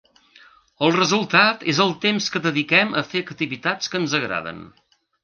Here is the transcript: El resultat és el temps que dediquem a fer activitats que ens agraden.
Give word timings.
El 0.85 0.93
resultat 0.93 1.61
és 1.73 1.81
el 1.85 1.93
temps 2.05 2.29
que 2.37 2.41
dediquem 2.45 2.97
a 3.03 3.05
fer 3.11 3.23
activitats 3.27 3.93
que 3.93 4.01
ens 4.05 4.17
agraden. 4.23 4.65